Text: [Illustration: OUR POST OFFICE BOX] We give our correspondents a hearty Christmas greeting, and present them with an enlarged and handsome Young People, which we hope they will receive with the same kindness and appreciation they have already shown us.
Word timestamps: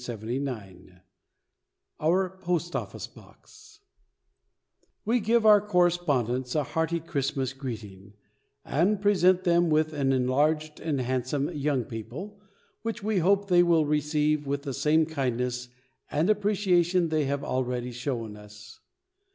[Illustration: 0.09 0.99
OUR 1.99 2.31
POST 2.41 2.75
OFFICE 2.75 3.05
BOX] 3.05 3.81
We 5.05 5.19
give 5.19 5.45
our 5.45 5.61
correspondents 5.61 6.55
a 6.55 6.63
hearty 6.63 6.99
Christmas 6.99 7.53
greeting, 7.53 8.15
and 8.65 8.99
present 8.99 9.43
them 9.43 9.69
with 9.69 9.93
an 9.93 10.11
enlarged 10.11 10.79
and 10.79 10.99
handsome 11.01 11.51
Young 11.53 11.83
People, 11.83 12.41
which 12.81 13.03
we 13.03 13.19
hope 13.19 13.47
they 13.47 13.61
will 13.61 13.85
receive 13.85 14.47
with 14.47 14.63
the 14.63 14.73
same 14.73 15.05
kindness 15.05 15.69
and 16.09 16.31
appreciation 16.31 17.09
they 17.09 17.25
have 17.25 17.43
already 17.43 17.91
shown 17.91 18.35
us. 18.35 18.79